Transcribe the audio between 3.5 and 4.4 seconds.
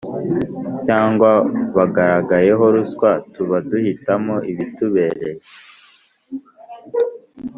duhitamo